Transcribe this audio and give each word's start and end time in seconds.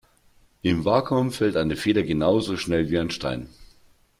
Im 0.63 0.83
Vakuum 0.83 1.31
fällt 1.31 1.55
eine 1.55 1.75
Feder 1.75 2.01
genauso 2.01 2.57
schnell 2.57 2.89
wie 2.89 2.97
ein 2.97 3.11
Stein. 3.11 3.49